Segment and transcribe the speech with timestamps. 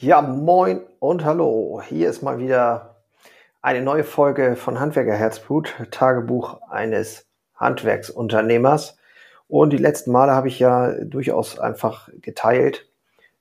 [0.00, 1.82] Ja, moin und hallo.
[1.84, 3.02] Hier ist mal wieder
[3.62, 7.26] eine neue Folge von Handwerker Herzblut, Tagebuch eines
[7.56, 8.96] Handwerksunternehmers.
[9.48, 12.88] Und die letzten Male habe ich ja durchaus einfach geteilt,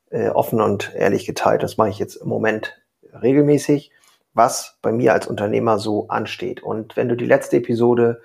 [0.09, 1.62] äh, offen und ehrlich geteilt.
[1.62, 2.81] Das mache ich jetzt im Moment
[3.13, 3.91] regelmäßig,
[4.33, 6.63] was bei mir als Unternehmer so ansteht.
[6.63, 8.19] Und wenn du die letzte Episode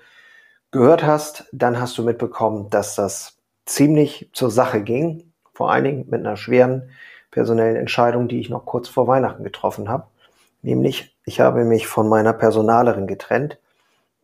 [0.71, 3.37] gehört hast, dann hast du mitbekommen, dass das
[3.67, 5.31] ziemlich zur Sache ging.
[5.53, 6.89] Vor allen Dingen mit einer schweren
[7.33, 10.05] personellen Entscheidung, die ich noch kurz vor Weihnachten getroffen habe.
[10.61, 13.59] Nämlich, ich habe mich von meiner Personalerin getrennt,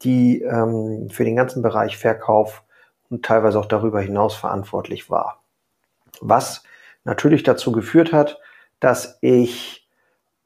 [0.04, 2.64] die ähm, für den ganzen Bereich Verkauf
[3.10, 5.42] und teilweise auch darüber hinaus verantwortlich war.
[6.22, 6.64] Was
[7.04, 8.40] natürlich dazu geführt hat,
[8.80, 9.90] dass ich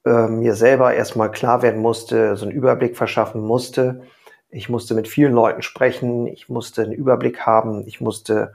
[0.05, 4.01] äh, mir selber erstmal klar werden musste, so einen Überblick verschaffen musste.
[4.49, 8.53] Ich musste mit vielen Leuten sprechen, ich musste einen Überblick haben, ich musste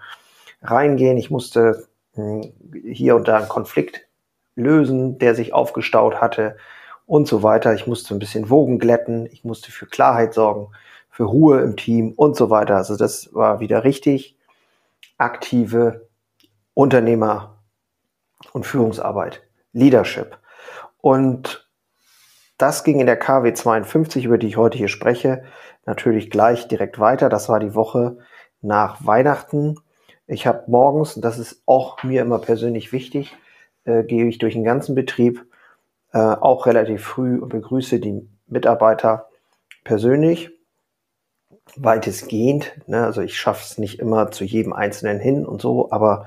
[0.62, 1.86] reingehen, ich musste
[2.84, 4.06] hier und da einen Konflikt
[4.54, 6.56] lösen, der sich aufgestaut hatte
[7.06, 7.74] und so weiter.
[7.74, 10.68] Ich musste ein bisschen Wogen glätten, ich musste für Klarheit sorgen,
[11.10, 12.76] für Ruhe im Team und so weiter.
[12.76, 14.36] Also das war wieder richtig
[15.16, 16.08] aktive
[16.74, 17.58] Unternehmer-
[18.52, 20.38] und Führungsarbeit, Leadership.
[21.00, 21.68] Und
[22.56, 25.44] das ging in der KW 52, über die ich heute hier spreche,
[25.86, 27.28] natürlich gleich direkt weiter.
[27.28, 28.18] Das war die Woche
[28.60, 29.80] nach Weihnachten.
[30.28, 33.34] Ich habe morgens, und das ist auch mir immer persönlich wichtig,
[33.84, 35.46] äh, gehe ich durch den ganzen Betrieb,
[36.12, 39.30] äh, auch relativ früh und begrüße die Mitarbeiter
[39.84, 40.50] persönlich,
[41.76, 42.72] weitestgehend.
[42.86, 43.04] Ne?
[43.04, 46.26] Also ich schaffe es nicht immer zu jedem Einzelnen hin und so, aber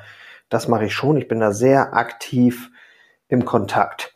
[0.49, 1.17] das mache ich schon.
[1.17, 2.71] Ich bin da sehr aktiv
[3.27, 4.15] im Kontakt.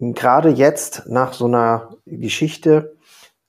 [0.00, 2.96] Gerade jetzt nach so einer Geschichte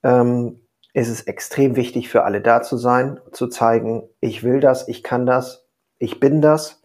[0.04, 0.60] ähm,
[1.00, 5.02] ist es extrem wichtig für alle da zu sein, zu zeigen, ich will das, ich
[5.02, 5.66] kann das,
[5.98, 6.82] ich bin das.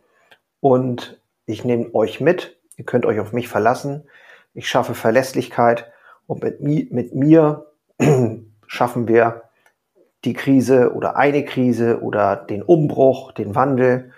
[0.60, 4.08] Und ich nehme euch mit, ihr könnt euch auf mich verlassen,
[4.54, 5.92] ich schaffe Verlässlichkeit.
[6.26, 7.66] Und mit, mit mir
[8.66, 9.42] schaffen wir
[10.24, 14.12] die Krise oder eine Krise oder den Umbruch, den Wandel.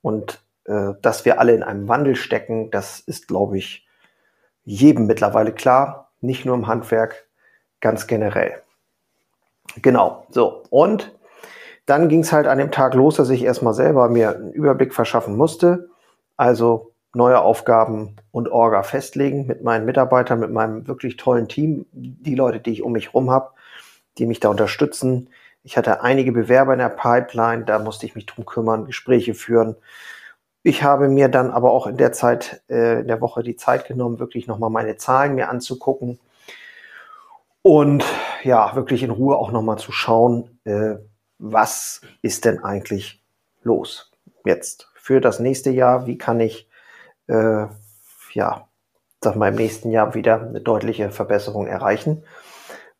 [0.00, 3.86] Und äh, dass wir alle in einem Wandel stecken, das ist, glaube ich,
[4.64, 7.28] jedem mittlerweile klar, nicht nur im Handwerk,
[7.80, 8.62] ganz generell.
[9.80, 10.64] Genau, so.
[10.70, 11.12] Und
[11.86, 14.94] dann ging es halt an dem Tag los, dass ich erstmal selber mir einen Überblick
[14.94, 15.88] verschaffen musste.
[16.36, 22.34] Also neue Aufgaben und Orga festlegen mit meinen Mitarbeitern, mit meinem wirklich tollen Team, die
[22.34, 23.50] Leute, die ich um mich herum habe,
[24.18, 25.28] die mich da unterstützen.
[25.64, 29.76] Ich hatte einige Bewerber in der Pipeline, da musste ich mich drum kümmern, Gespräche führen.
[30.62, 33.86] Ich habe mir dann aber auch in der Zeit, äh, in der Woche die Zeit
[33.86, 36.18] genommen, wirklich nochmal meine Zahlen mir anzugucken
[37.62, 38.04] und
[38.42, 40.96] ja, wirklich in Ruhe auch nochmal zu schauen, äh,
[41.38, 43.24] was ist denn eigentlich
[43.62, 44.12] los
[44.44, 46.06] jetzt für das nächste Jahr?
[46.06, 46.68] Wie kann ich,
[47.28, 47.66] äh,
[48.32, 48.68] ja,
[49.20, 52.24] sag mal, im nächsten Jahr wieder eine deutliche Verbesserung erreichen?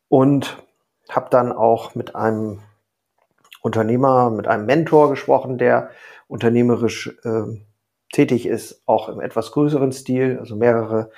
[0.09, 0.63] Und
[1.09, 2.61] habe dann auch mit einem
[3.63, 5.91] Unternehmer, mit einem Mentor gesprochen, der
[6.29, 7.45] unternehmerisch äh,
[8.13, 11.11] tätig ist, auch im etwas größeren Stil, also mehrere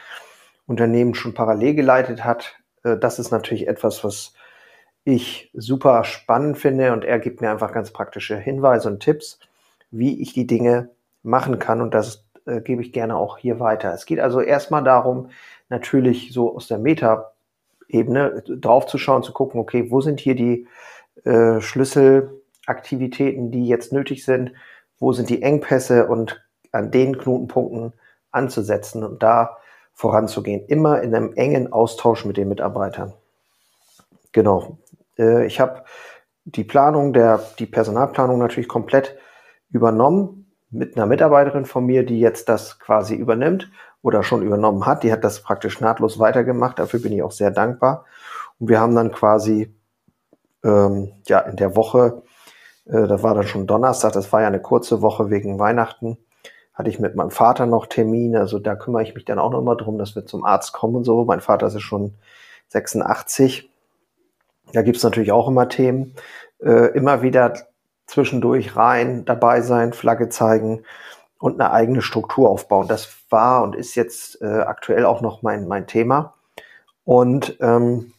[0.66, 4.34] Unternehmen schon parallel geleitet hat, das ist natürlich etwas, was
[5.04, 9.38] ich super spannend finde und er gibt mir einfach ganz praktische Hinweise und Tipps,
[9.90, 10.90] wie ich die Dinge
[11.22, 13.92] machen kann und das äh, gebe ich gerne auch hier weiter.
[13.92, 15.30] Es geht also erstmal darum,
[15.68, 20.66] natürlich so aus der Meta-Ebene drauf zu schauen, zu gucken, okay, wo sind hier die
[21.24, 24.52] äh, Schlüsselaktivitäten, die jetzt nötig sind,
[24.98, 27.92] wo sind die Engpässe und an den Knotenpunkten
[28.30, 29.58] anzusetzen und da
[29.94, 30.66] voranzugehen.
[30.66, 33.12] Immer in einem engen Austausch mit den Mitarbeitern.
[34.32, 34.78] Genau.
[35.19, 35.84] Äh, ich habe
[36.44, 39.16] die Planung, der, die Personalplanung natürlich komplett
[39.71, 43.71] übernommen mit einer Mitarbeiterin von mir, die jetzt das quasi übernimmt
[44.03, 45.03] oder schon übernommen hat.
[45.03, 46.78] Die hat das praktisch nahtlos weitergemacht.
[46.78, 48.05] Dafür bin ich auch sehr dankbar.
[48.59, 49.75] Und wir haben dann quasi
[50.65, 52.22] ähm, ja in der Woche,
[52.87, 56.19] äh, das war dann schon Donnerstag, das war ja eine kurze Woche wegen Weihnachten,
[56.74, 58.40] hatte ich mit meinem Vater noch Termine.
[58.40, 60.96] Also da kümmere ich mich dann auch noch mal drum, dass wir zum Arzt kommen
[60.96, 61.25] und so.
[61.25, 62.14] Mein Vater ist schon
[62.69, 63.70] 86.
[64.72, 66.14] Da gibt's natürlich auch immer Themen.
[66.60, 67.54] Äh, immer wieder
[68.06, 70.84] zwischendurch rein, dabei sein, Flagge zeigen
[71.38, 72.88] und eine eigene Struktur aufbauen.
[72.88, 76.34] Das war und ist jetzt äh, aktuell auch noch mein, mein Thema.
[77.04, 78.12] Und ähm,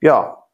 [0.00, 0.44] ja,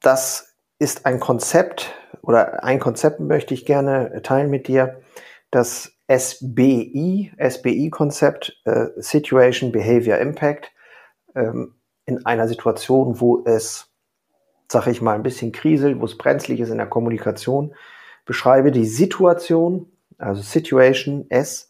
[0.00, 5.00] das ist ein Konzept oder ein Konzept möchte ich gerne teilen mit dir,
[5.50, 10.72] das SBI, SBI-Konzept, äh, Situation Behavior Impact,
[11.36, 13.92] ähm, in einer Situation, wo es,
[14.66, 17.74] sag ich mal, ein bisschen kriselt, wo es brenzlig ist in der Kommunikation,
[18.24, 21.68] beschreibe die Situation, also Situation S,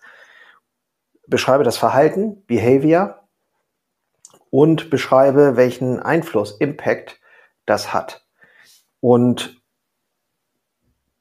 [1.27, 3.29] beschreibe das Verhalten, Behavior,
[4.49, 7.21] und beschreibe, welchen Einfluss, Impact
[7.67, 8.27] das hat.
[9.01, 9.61] Und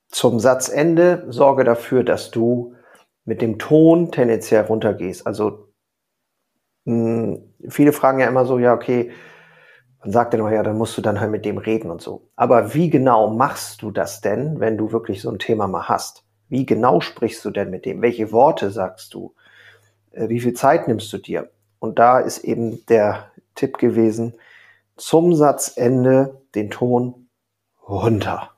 [0.08, 2.76] zum Satzende sorge dafür, dass du
[3.26, 5.26] mit dem Ton tendenziell runtergehst.
[5.26, 5.70] Also
[6.86, 9.12] mh, hm, viele fragen ja immer so, ja, okay,
[10.02, 12.30] man sagt dann immer, ja, dann musst du dann halt mit dem reden und so.
[12.36, 16.24] Aber wie genau machst du das denn, wenn du wirklich so ein Thema mal hast?
[16.48, 18.02] Wie genau sprichst du denn mit dem?
[18.02, 19.36] Welche Worte sagst du?
[20.12, 21.50] Äh, wie viel Zeit nimmst du dir?
[21.80, 24.34] Und da ist eben der Tipp gewesen,
[24.96, 27.30] zum Satzende den Ton
[27.88, 28.52] runter.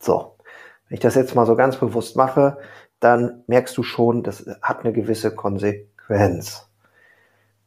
[0.00, 0.36] So,
[0.88, 2.58] wenn ich das jetzt mal so ganz bewusst mache,
[3.02, 6.68] dann merkst du schon, das hat eine gewisse Konsequenz.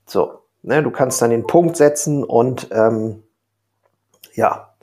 [0.06, 3.24] So, ne, du kannst dann den Punkt setzen und ähm,
[4.34, 4.74] ja,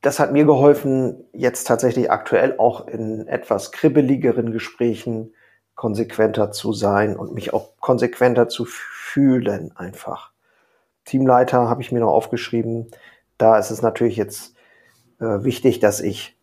[0.00, 5.32] das hat mir geholfen, jetzt tatsächlich aktuell auch in etwas kribbeligeren Gesprächen
[5.76, 10.32] konsequenter zu sein und mich auch konsequenter zu fühlen einfach.
[11.04, 12.90] Teamleiter habe ich mir noch aufgeschrieben.
[13.38, 14.54] Da ist es natürlich jetzt
[15.20, 16.35] äh, wichtig, dass ich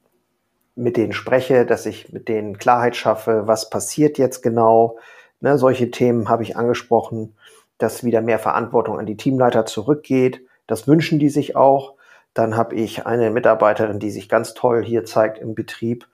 [0.76, 4.98] mit denen spreche, dass ich mit denen Klarheit schaffe, was passiert jetzt genau.
[5.40, 7.36] Ne, solche Themen habe ich angesprochen,
[7.78, 10.42] dass wieder mehr Verantwortung an die Teamleiter zurückgeht.
[10.68, 11.96] Das wünschen die sich auch.
[12.34, 16.08] Dann habe ich eine Mitarbeiterin, die sich ganz toll hier zeigt im Betrieb,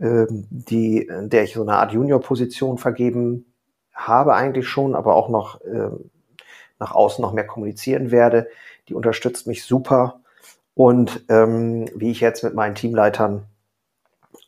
[0.00, 3.46] ähm, die, der ich so eine Art Junior-Position vergeben
[3.94, 6.10] habe eigentlich schon, aber auch noch ähm,
[6.80, 8.48] nach außen noch mehr kommunizieren werde.
[8.88, 10.20] Die unterstützt mich super.
[10.74, 13.44] Und ähm, wie ich jetzt mit meinen Teamleitern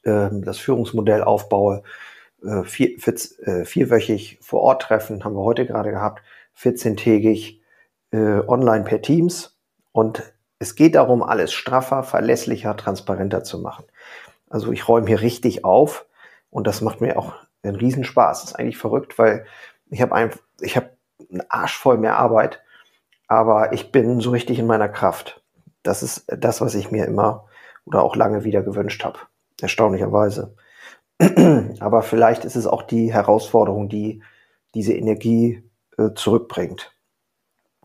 [0.04, 1.82] ähm, das Führungsmodell aufbaue,
[2.44, 3.14] äh, vier, vier,
[3.46, 6.22] äh, vierwöchig vor Ort treffen, haben wir heute gerade gehabt,
[6.58, 7.60] 14-tägig
[8.12, 9.56] äh, online per Teams.
[9.92, 10.22] Und
[10.58, 13.84] es geht darum, alles straffer, verlässlicher, transparenter zu machen.
[14.48, 16.06] Also ich räume hier richtig auf
[16.50, 18.42] und das macht mir auch einen Riesenspaß.
[18.42, 19.46] Das ist eigentlich verrückt, weil
[19.90, 20.90] ich habe einfach, ich habe
[21.31, 22.62] einen Arsch voll mehr Arbeit,
[23.26, 25.42] aber ich bin so richtig in meiner Kraft.
[25.82, 27.46] Das ist das, was ich mir immer
[27.84, 29.19] oder auch lange wieder gewünscht habe.
[29.60, 30.54] Erstaunlicherweise.
[31.80, 34.22] aber vielleicht ist es auch die Herausforderung, die
[34.74, 35.62] diese Energie
[35.96, 36.92] äh, zurückbringt.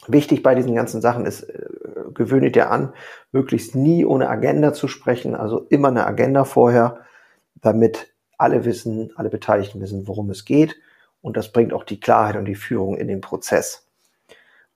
[0.08, 1.68] Wichtig bei diesen ganzen Sachen ist, äh,
[2.14, 2.94] gewöhne dir an,
[3.32, 7.00] möglichst nie ohne Agenda zu sprechen, also immer eine Agenda vorher,
[7.62, 10.78] damit alle wissen, alle Beteiligten wissen, worum es geht.
[11.22, 13.86] Und das bringt auch die Klarheit und die Führung in den Prozess.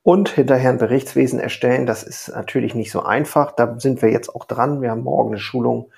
[0.04, 3.54] Und hinterher ein Berichtswesen erstellen, das ist natürlich nicht so einfach.
[3.54, 4.82] Da sind wir jetzt auch dran.
[4.82, 5.92] Wir haben morgen eine Schulung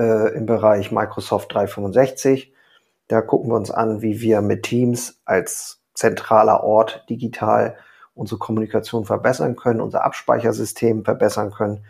[0.00, 2.54] äh, im Bereich Microsoft 365.
[3.08, 7.76] Da gucken wir uns an, wie wir mit Teams als zentraler Ort digital
[8.14, 11.84] unsere Kommunikation verbessern können, unser Abspeichersystem verbessern können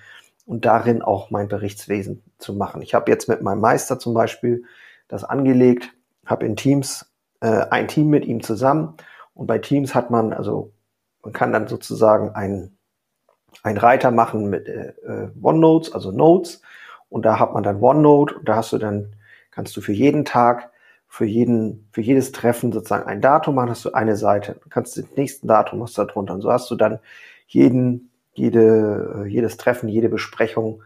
[0.45, 2.83] und darin auch mein Berichtswesen zu machen.
[2.83, 4.65] Ich habe jetzt mit meinem Meister zum Beispiel
[5.09, 5.91] das angelegt,
[6.27, 8.97] habe in Teams äh, ein Team mit ihm zusammen
[9.35, 10.73] und bei Teams hat man also
[11.23, 12.77] man kann dann sozusagen ein
[13.63, 16.63] ein Reiter machen mit äh, äh, OneNotes, also Notes
[17.11, 19.15] und da hat man dann OneNote und da hast du dann
[19.51, 20.71] kannst du für jeden Tag
[21.11, 24.61] für jeden, für jedes Treffen sozusagen ein Datum machen, hast du eine Seite.
[24.63, 26.35] Du kannst den nächsten Datum hast du da drunter.
[26.35, 27.01] Und so hast du dann
[27.49, 30.85] jeden, jede, jedes Treffen, jede Besprechung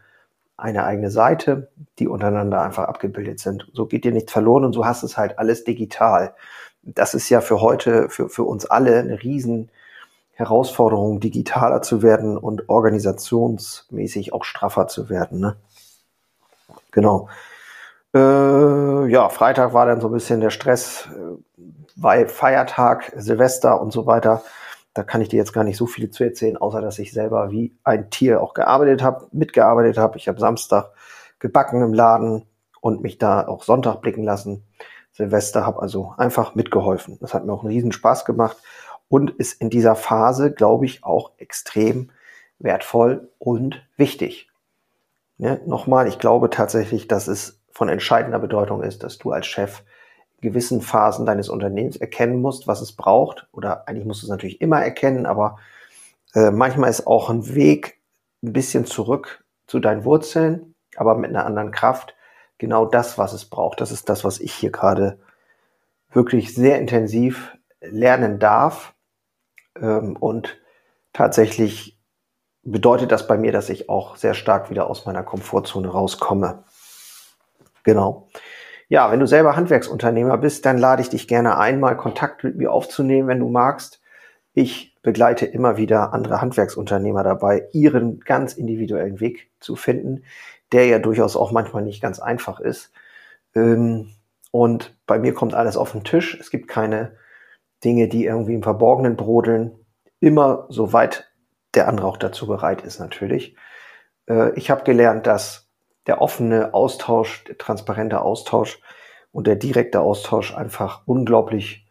[0.57, 1.69] eine eigene Seite,
[1.99, 3.67] die untereinander einfach abgebildet sind.
[3.73, 6.33] So geht dir nichts verloren und so hast es halt alles digital.
[6.81, 9.69] Das ist ja für heute, für, für uns alle eine riesen
[10.31, 15.39] Herausforderung, digitaler zu werden und organisationsmäßig auch straffer zu werden.
[15.39, 15.55] Ne?
[16.95, 17.27] Genau.
[18.15, 21.37] Äh, ja, Freitag war dann so ein bisschen der Stress, äh,
[21.97, 24.43] weil Feiertag, Silvester und so weiter.
[24.93, 27.51] Da kann ich dir jetzt gar nicht so viel zu erzählen, außer dass ich selber
[27.51, 30.17] wie ein Tier auch gearbeitet habe, mitgearbeitet habe.
[30.17, 30.91] Ich habe Samstag
[31.39, 32.45] gebacken im Laden
[32.79, 34.63] und mich da auch Sonntag blicken lassen.
[35.11, 37.17] Silvester habe also einfach mitgeholfen.
[37.19, 38.55] Das hat mir auch einen riesen Spaß gemacht
[39.09, 42.11] und ist in dieser Phase, glaube ich, auch extrem
[42.57, 44.49] wertvoll und wichtig.
[45.37, 45.61] Ne?
[45.65, 49.83] Nochmal, ich glaube tatsächlich, dass es von entscheidender Bedeutung ist, dass du als Chef
[50.37, 53.47] in gewissen Phasen deines Unternehmens erkennen musst, was es braucht.
[53.51, 55.57] Oder eigentlich musst du es natürlich immer erkennen, aber
[56.33, 57.99] äh, manchmal ist auch ein Weg
[58.43, 62.15] ein bisschen zurück zu deinen Wurzeln, aber mit einer anderen Kraft.
[62.57, 63.81] Genau das, was es braucht.
[63.81, 65.19] Das ist das, was ich hier gerade
[66.11, 68.93] wirklich sehr intensiv lernen darf.
[69.79, 70.57] Ähm, und
[71.11, 71.94] tatsächlich
[72.65, 76.63] bedeutet das bei mir, dass ich auch sehr stark wieder aus meiner Komfortzone rauskomme.
[77.83, 78.27] Genau.
[78.89, 82.57] Ja, wenn du selber Handwerksunternehmer bist, dann lade ich dich gerne ein, mal Kontakt mit
[82.57, 84.01] mir aufzunehmen, wenn du magst.
[84.53, 90.23] Ich begleite immer wieder andere Handwerksunternehmer dabei, ihren ganz individuellen Weg zu finden,
[90.71, 92.91] der ja durchaus auch manchmal nicht ganz einfach ist.
[93.55, 94.11] Ähm,
[94.51, 96.37] und bei mir kommt alles auf den Tisch.
[96.39, 97.11] Es gibt keine
[97.83, 99.71] Dinge, die irgendwie im Verborgenen brodeln,
[100.19, 101.27] immer soweit
[101.75, 103.55] der andere auch dazu bereit ist natürlich.
[104.27, 105.69] Äh, ich habe gelernt, dass
[106.07, 108.79] der offene Austausch, der transparente Austausch
[109.31, 111.85] und der direkte Austausch einfach unglaublich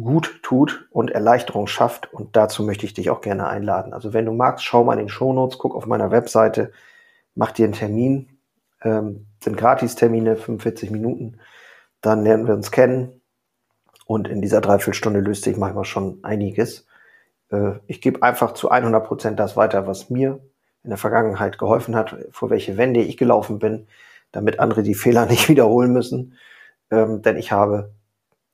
[0.00, 2.12] gut tut und Erleichterung schafft.
[2.12, 3.92] Und dazu möchte ich dich auch gerne einladen.
[3.92, 6.72] Also wenn du magst, schau mal in den Shownotes, guck auf meiner Webseite,
[7.34, 8.38] mach dir einen Termin.
[8.82, 11.38] Ähm, sind Gratis-Termine, 45 Minuten.
[12.00, 13.20] Dann lernen wir uns kennen.
[14.06, 16.87] Und in dieser Dreiviertelstunde löst sich manchmal schon einiges.
[17.50, 20.40] Äh, ich gebe einfach zu 100 Prozent das weiter, was mir
[20.84, 23.88] in der Vergangenheit geholfen hat, vor welche Wände ich gelaufen bin,
[24.32, 26.34] damit andere die Fehler nicht wiederholen müssen.
[26.90, 27.92] Ähm, denn ich habe,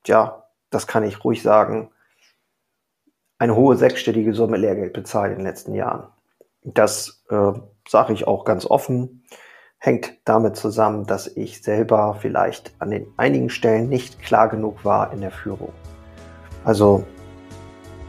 [0.06, 1.90] ja, das kann ich ruhig sagen,
[3.38, 6.08] eine hohe sechsstellige Summe Lehrgeld bezahlt in den letzten Jahren.
[6.62, 7.52] Das äh,
[7.86, 9.24] sage ich auch ganz offen,
[9.78, 15.12] hängt damit zusammen, dass ich selber vielleicht an den einigen Stellen nicht klar genug war
[15.12, 15.72] in der Führung.
[16.64, 17.04] Also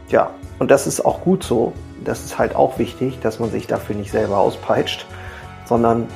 [0.08, 1.72] ja, und das ist auch gut so.
[2.04, 5.06] Das ist halt auch wichtig, dass man sich dafür nicht selber auspeitscht,
[5.64, 6.06] sondern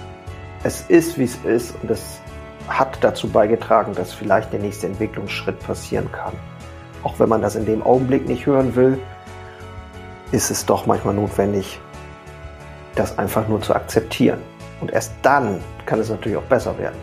[0.63, 2.21] es ist, wie es ist und es
[2.69, 6.33] hat dazu beigetragen, dass vielleicht der nächste Entwicklungsschritt passieren kann.
[7.03, 8.99] Auch wenn man das in dem Augenblick nicht hören will,
[10.33, 11.81] ist es doch manchmal notwendig,
[12.95, 14.41] das einfach nur zu akzeptieren.
[14.81, 16.99] Und erst dann kann es natürlich auch besser werden,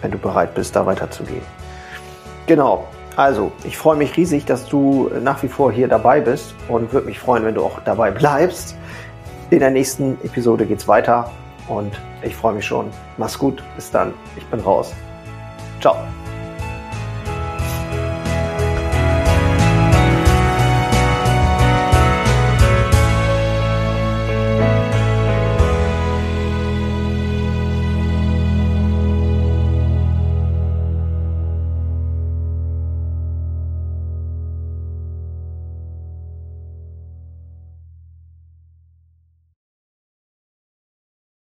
[0.00, 1.42] wenn du bereit bist, da weiterzugehen.
[2.46, 6.92] Genau, also, ich freue mich riesig, dass du nach wie vor hier dabei bist und
[6.92, 8.76] würde mich freuen, wenn du auch dabei bleibst.
[9.50, 11.30] In der nächsten Episode geht's weiter
[11.68, 11.92] und
[12.22, 12.86] ich freue mich schon.
[13.18, 14.14] Mach's gut, bis dann.
[14.36, 14.94] Ich bin raus.
[15.80, 15.96] Ciao.